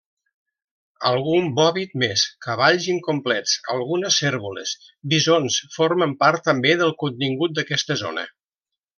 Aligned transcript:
Algun 1.07 1.49
bòvid 1.57 1.91
més, 2.03 2.23
cavalls 2.45 2.87
incomplets, 2.93 3.53
algunes 3.75 4.17
cérvoles, 4.23 4.73
bisons 5.15 5.59
formen 5.79 6.15
part 6.23 6.45
també 6.51 6.73
del 6.81 6.95
contingut 7.05 7.55
d'aquesta 7.59 7.99
zona. 8.05 8.25